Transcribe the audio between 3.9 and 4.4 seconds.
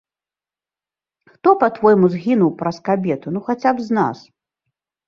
з нас.